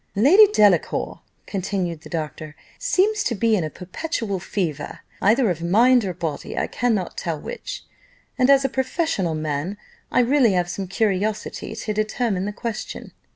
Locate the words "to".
3.23-3.35, 11.75-11.93